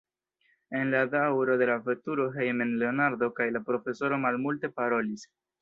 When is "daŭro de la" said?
1.15-1.75